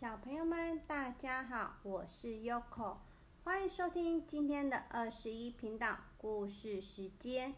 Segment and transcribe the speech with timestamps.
[0.00, 2.96] 小朋友们，大家好，我是 Yoko，
[3.44, 7.54] 欢迎收听今天的二十一频道故事时间。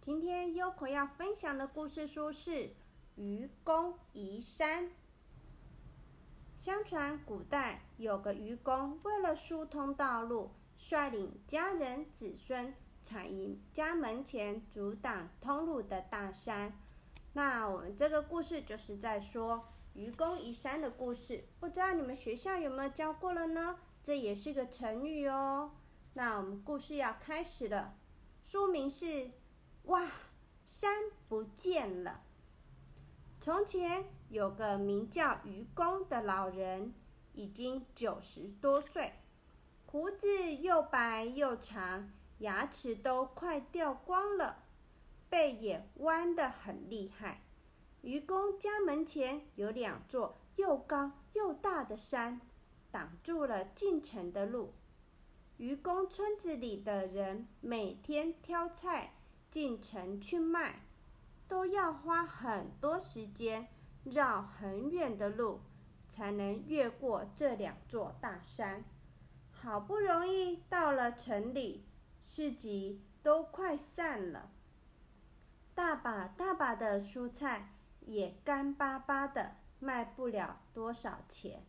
[0.00, 2.50] 今天 Yoko 要分享的故事书是
[3.14, 4.86] 《愚公移山》。
[6.56, 12.74] 相传古代有个愚公，为了疏通道路，率领家人子孙
[13.04, 16.76] 踩移家门前阻挡通路的大山。
[17.34, 19.68] 那我们这个故事就是在说。
[19.96, 23.78] 愚公移山的故事，不知道你们学校有没有教过了呢？
[24.02, 25.72] 这也是个成语哦。
[26.12, 27.96] 那我们故事要开始了，
[28.42, 29.30] 书名是
[29.84, 30.06] “哇，
[30.66, 32.24] 山不见了”。
[33.40, 36.92] 从前有个名叫愚公的老人，
[37.32, 39.14] 已经九十多岁，
[39.86, 44.64] 胡子又白又长，牙齿都快掉光了，
[45.30, 47.45] 背也弯得很厉害。
[48.06, 52.40] 愚公家门前有两座又高又大的山，
[52.92, 54.74] 挡住了进城的路。
[55.56, 59.14] 愚公村子里的人每天挑菜
[59.50, 60.86] 进城去卖，
[61.48, 63.66] 都要花很多时间，
[64.04, 65.62] 绕很远的路，
[66.08, 68.84] 才能越过这两座大山。
[69.50, 71.84] 好不容易到了城里，
[72.20, 74.52] 市集都快散了，
[75.74, 77.72] 大把大把的蔬菜。
[78.06, 81.66] 也干巴巴的，卖不了多少钱。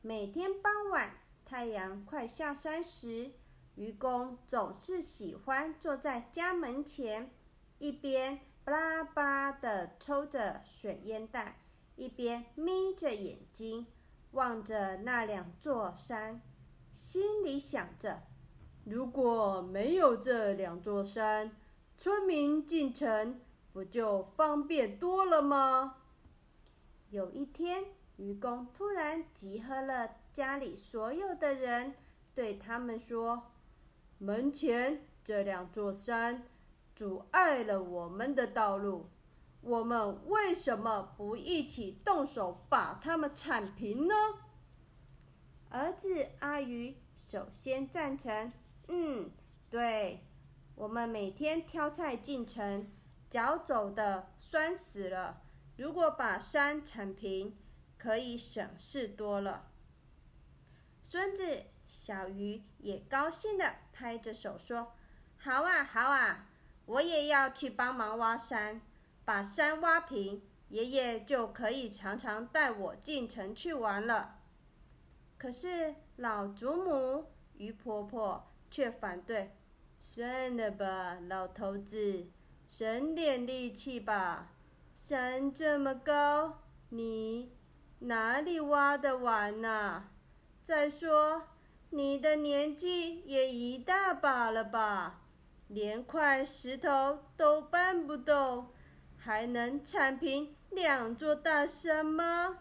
[0.00, 1.10] 每天傍晚，
[1.44, 3.32] 太阳快下山时，
[3.74, 7.30] 愚公总是喜欢坐在家门前，
[7.78, 11.60] 一边巴拉巴拉的抽着水烟袋，
[11.96, 13.88] 一边眯着眼睛
[14.30, 16.40] 望着那两座山，
[16.92, 18.22] 心里想着：
[18.84, 21.50] 如果没有这两座山，
[21.98, 23.40] 村民进城。
[23.76, 25.96] 不就方便多了吗？
[27.10, 27.84] 有一天，
[28.16, 31.94] 愚公突然集合了家里所有的人，
[32.34, 33.50] 对他们说
[34.16, 36.44] ：“门前这两座山
[36.94, 39.10] 阻碍了我们的道路，
[39.60, 44.14] 我们为什么不一起动手把它们铲平呢？”
[45.68, 48.50] 儿子阿鱼首先赞成
[48.88, 49.30] ：“嗯，
[49.68, 50.24] 对，
[50.76, 52.90] 我们每天挑菜进城。”
[53.28, 55.42] 脚走的酸死了，
[55.76, 57.56] 如果把山铲平，
[57.98, 59.70] 可以省事多了。
[61.02, 64.94] 孙子小鱼也高兴的拍着手说
[65.38, 66.48] ：“好啊，好啊，
[66.86, 68.80] 我也要去帮忙挖山，
[69.24, 74.38] 把山挖平，爷爷就可以常常带我进城去玩了。”
[75.36, 79.56] 可是老祖母鱼婆婆却反对
[80.00, 82.28] ：“算了吧，老头子。”
[82.68, 84.52] 省点力气吧，
[84.94, 87.52] 山这么高，你
[88.00, 90.10] 哪里挖得完呐？
[90.62, 91.44] 再说，
[91.90, 95.22] 你的年纪也一大把了吧，
[95.68, 98.70] 连块石头都搬不动，
[99.16, 102.58] 还能铲平两座大山吗？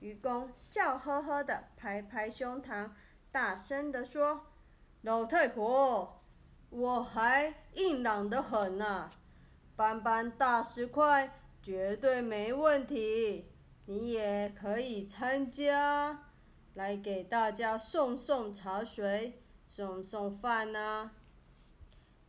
[0.00, 2.90] 愚公笑呵呵的拍拍胸膛，
[3.30, 4.46] 大声的说
[5.02, 6.13] ：“老太婆。”
[6.76, 9.08] 我还硬朗得很呢，
[9.76, 13.48] 搬搬大石块绝对没问题。
[13.86, 16.24] 你也可以参加，
[16.74, 21.12] 来给大家送送茶水，送送饭呢。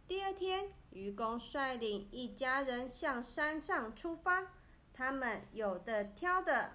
[0.08, 4.52] 第二天，愚公率领一家人向山上出发，
[4.94, 6.74] 他们有的挑的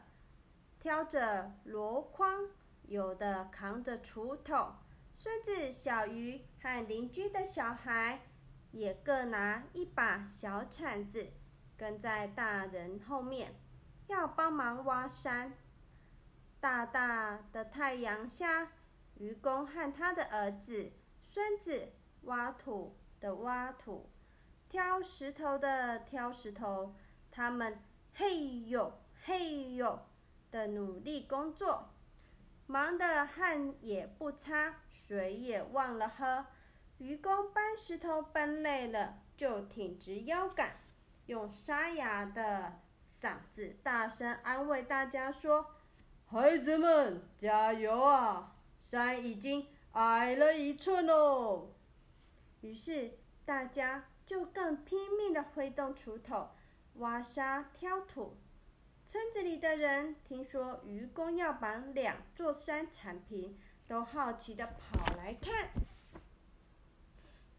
[0.80, 2.48] 挑着箩筐，
[2.88, 4.72] 有的扛着锄头。
[5.22, 8.22] 孙子小鱼和邻居的小孩
[8.70, 11.34] 也各拿一把小铲子，
[11.76, 13.54] 跟在大人后面，
[14.06, 15.52] 要帮忙挖山。
[16.58, 18.72] 大大的太阳下，
[19.16, 21.92] 愚公和他的儿子、孙子
[22.22, 24.08] 挖土的挖土，
[24.70, 26.94] 挑石头的挑石头，
[27.30, 27.82] 他们
[28.14, 29.98] 嘿呦嘿呦
[30.50, 31.90] 的努力工作。
[32.70, 36.46] 忙得汗也不擦，水也忘了喝。
[36.98, 40.76] 愚公搬石头搬累了，就挺直腰杆，
[41.26, 45.74] 用沙哑的嗓子大声安慰大家说
[46.30, 48.54] ：“孩子们，加油啊！
[48.78, 51.74] 山已经矮了一寸喽。”
[52.62, 56.50] 于是大家就更拼命地挥动锄头，
[56.94, 58.36] 挖沙挑土。
[59.10, 63.58] 村子里的人听说愚公要把两座山铲平，
[63.88, 65.70] 都好奇的跑来看。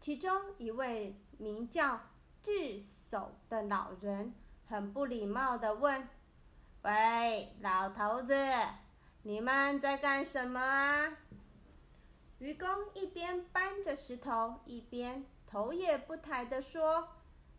[0.00, 2.00] 其中一位名叫
[2.42, 4.32] 智叟的老人，
[4.66, 6.08] 很不礼貌的问
[6.84, 8.34] ：“喂，老头子，
[9.20, 11.18] 你们在干什么啊？
[12.38, 17.10] 愚公一边搬着石头，一边头也不抬地说：“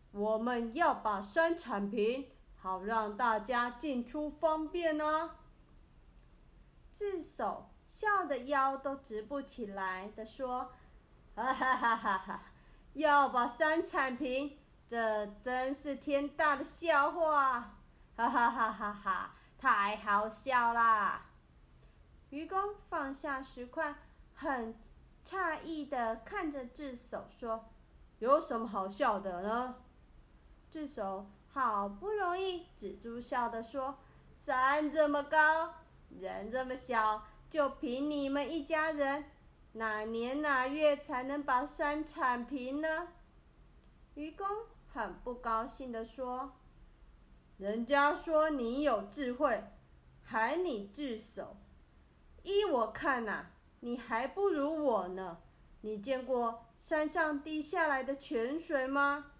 [0.09, 2.31] 我们要把山铲平，
[2.63, 5.35] 好让大家进出方便啊。”
[6.93, 10.71] 智手笑得腰都直不起来的说
[11.35, 12.43] ：“哈哈哈哈哈！
[12.93, 14.57] 要把山铲平，
[14.87, 17.75] 这真是天大的笑话！
[18.15, 19.35] 哈哈哈哈哈！
[19.57, 21.25] 太好笑啦！”
[22.31, 23.95] 愚公放下石块，
[24.35, 24.75] 很
[25.25, 27.65] 诧异的看着智叟说
[28.19, 29.75] ：“有什么好笑的呢？”
[30.71, 33.99] 智叟好不容易止住笑的说
[34.35, 35.75] ：“山这么高。”
[36.19, 39.25] 人这么小，就凭你们一家人，
[39.73, 43.09] 哪年哪月才能把山铲平呢？
[44.15, 44.47] 愚公
[44.91, 46.53] 很不高兴地说
[47.57, 49.63] ：“人家说你有智慧，
[50.23, 51.45] 喊你智叟。
[52.41, 53.47] 依我看呐，
[53.79, 55.37] 你还不如我呢。
[55.81, 59.32] 你见过山上滴下来的泉水吗？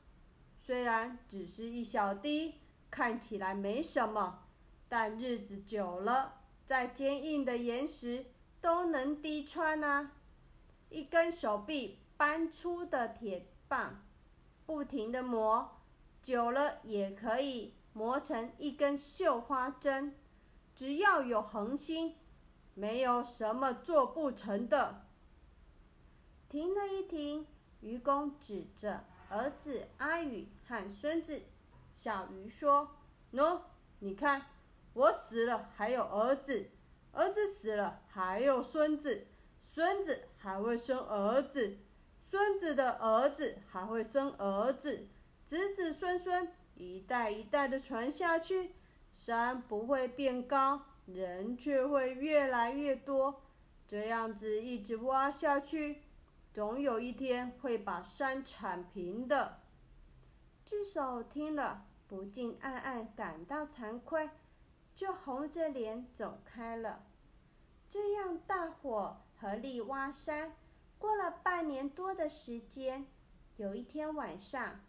[0.65, 4.45] 虽然只是一小滴，看起来没什么，
[4.88, 8.27] 但日子久了。”再坚硬的岩石
[8.62, 10.13] 都能滴穿啊！
[10.88, 14.01] 一根手臂搬出的铁棒，
[14.65, 15.81] 不停的磨，
[16.21, 20.16] 久了也可以磨成一根绣花针。
[20.74, 22.16] 只要有恒心，
[22.74, 25.06] 没有什么做不成的。
[26.48, 27.45] 停了一停，
[27.81, 31.41] 愚公指着儿子阿宇和孙子
[31.97, 32.91] 小鱼说
[33.33, 33.62] ：“喏，
[34.00, 34.45] 你看。”
[34.94, 36.69] 我死了还有儿子，
[37.13, 39.25] 儿子死了还有孙子，
[39.63, 41.80] 孙子还会生儿子，
[42.24, 45.07] 孙子的儿子还会生儿子，
[45.47, 48.75] 子子孙孙一代一代的传下去，
[49.12, 53.41] 山不会变高，人却会越来越多，
[53.88, 56.02] 这样子一直挖下去，
[56.53, 59.61] 总有一天会把山铲平的。
[60.63, 64.29] 智叟听了，不禁暗暗感到惭愧。
[64.95, 67.03] 就红着脸走开了。
[67.89, 70.55] 这样大伙合力挖山，
[71.00, 73.07] 过了半年多的时间。
[73.57, 74.81] 有一天晚上，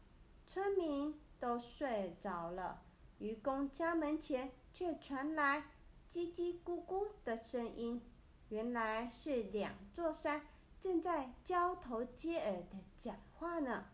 [0.47, 2.83] 村民都睡着了，
[3.19, 5.71] 愚公家门前却传来
[6.11, 8.03] 叽叽咕咕的声音。
[8.51, 10.43] 原来是两座山
[10.85, 13.87] 正在交头接耳的讲话呢。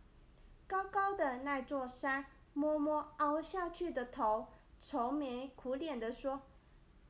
[0.66, 4.48] 高高的那座山摸摸凹下去的头。
[4.81, 6.40] 愁眉苦脸的说：“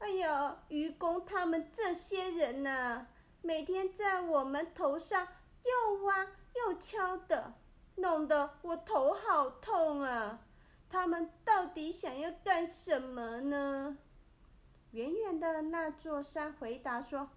[0.01, 3.07] 哎呀，愚公他们这些人呐，
[3.41, 5.27] 每天在我们头上
[5.65, 7.55] 又挖又敲的，
[7.95, 10.41] 弄得我头好痛啊！
[10.91, 13.97] 他们到底想要干什么呢？”
[14.93, 17.31] 远远的那座山回答说：“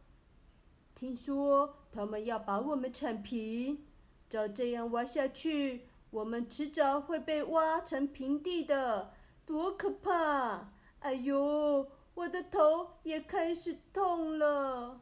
[0.95, 3.85] 听说他们要把我们铲平，
[4.29, 9.13] 照这样挖下去，我们迟早会被挖成平地的。”
[9.45, 10.71] 多可怕！
[10.99, 15.01] 哎呦，我的头也开始痛了。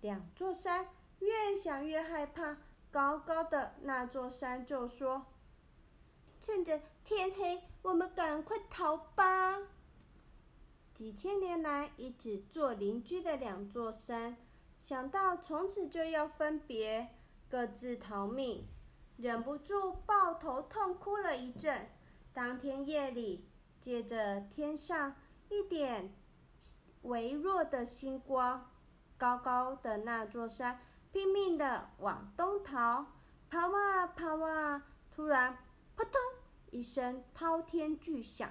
[0.00, 0.86] 两座山
[1.18, 2.58] 越想越害怕，
[2.92, 5.26] 高高的那座山就说
[6.40, 9.58] ：“趁着天黑，我们赶快逃吧。”
[10.94, 14.36] 几千年来一直做邻居的两座山，
[14.80, 17.08] 想到从此就要分别，
[17.48, 18.66] 各自逃命，
[19.16, 21.88] 忍不住抱头痛哭了一阵。
[22.34, 23.48] 当天夜里，
[23.80, 25.16] 借着天上
[25.48, 26.14] 一点
[27.02, 28.70] 微弱的星光，
[29.16, 33.06] 高高的那座山拼命的往东逃，
[33.50, 34.86] 跑啊跑啊！
[35.10, 35.58] 突然，
[35.94, 36.12] 扑通
[36.70, 38.50] 一声滔天巨响，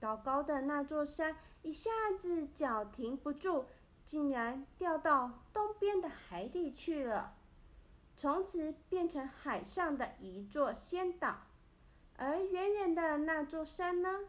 [0.00, 3.66] 高高的那座山一下子脚停不住，
[4.04, 7.34] 竟然掉到东边的海里去了，
[8.16, 11.38] 从此变成海上的一座仙岛。
[12.16, 14.20] 而远远的那座山呢，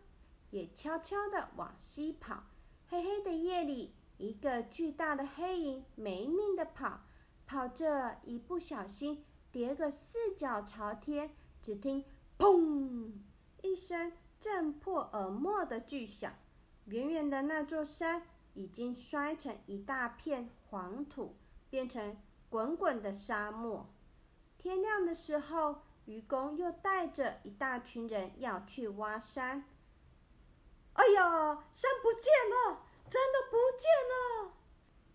[0.51, 2.43] 也悄悄地往西跑。
[2.87, 7.01] 黑黑的夜里，一个巨大的黑影没命地跑，
[7.45, 11.31] 跑着一不小心跌个四脚朝天。
[11.61, 12.05] 只听
[12.39, 13.11] “砰”
[13.61, 16.33] 一声震破耳膜的巨响，
[16.85, 21.35] 远远的那座山已经摔成一大片黄土，
[21.69, 22.17] 变成
[22.49, 23.89] 滚滚的沙漠。
[24.57, 25.81] 天亮的时候。
[26.05, 29.63] 愚公又带着一大群人要去挖山。
[30.93, 34.53] 哎呀，山不见了，真的不见了！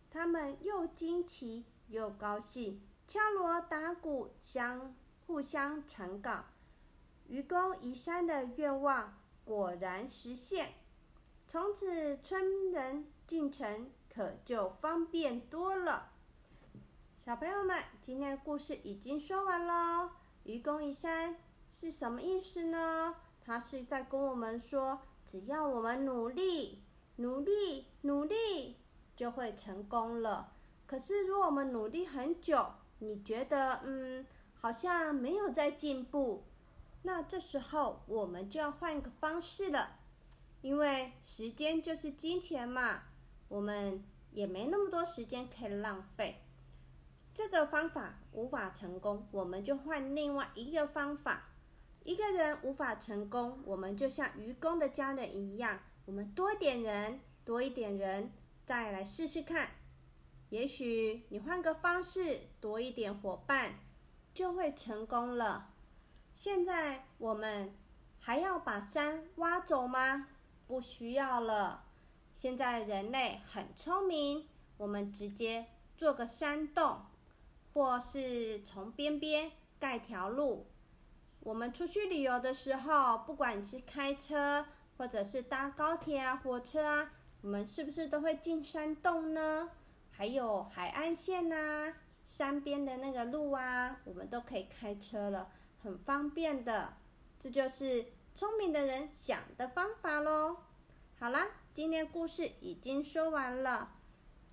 [0.09, 4.95] 他们又惊奇又高兴，敲锣打鼓，相
[5.27, 6.45] 互相传告。
[7.27, 10.75] 愚公移山的愿望果然实现。
[11.47, 16.11] 从此村人进城可就方便多了。
[17.17, 20.11] 小朋友们，今天的故事已经说完喽。
[20.45, 21.37] 愚公移山
[21.69, 23.17] 是什么意思呢？
[23.45, 26.83] 他是在跟我们说，只要我们努力、
[27.17, 28.77] 努力、努力，
[29.17, 30.53] 就会成功了。
[30.87, 36.45] 可是，如果我们努力很久，你觉得嗯，好像没有在进步，
[37.07, 40.01] 那这时候我们就要换个方式了。
[40.63, 43.03] 因为时间就是金钱嘛，
[43.49, 46.41] 我们也没那么多时间可以浪费。
[47.35, 51.51] 这个方法无法成功，我们就换另外一个方法。
[52.03, 58.33] 一个人无法成功，我们就像愚公的家人一样，我们多点人，多一点人，
[58.65, 59.69] 再来试试看。
[60.49, 63.81] 也许你换个方式，多一点伙伴，
[64.33, 65.74] 就会成功了。
[66.35, 67.73] 现在我们
[68.19, 70.29] 还要把山挖走吗？
[70.67, 71.85] 不需要了。
[72.33, 77.07] 现在人类很聪明，我们直接做个山洞。
[77.73, 79.51] 或是从边边
[79.81, 80.69] 盖条路。
[81.41, 84.65] 我们出去旅游的时候，不管是开车
[84.97, 87.11] 或者是搭高铁啊、火车啊，
[87.43, 89.71] 我们是不是都会进山洞呢？
[90.13, 95.51] 还有海岸线呐，山边的那个路啊，我们都可以开车了，
[95.85, 96.95] 很方便的。
[97.39, 100.57] 这就是聪明的人想的方法喽。
[101.21, 103.93] 好啦，今天故事已经说完了，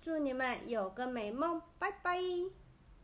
[0.00, 2.20] 祝你们有个美梦，拜拜。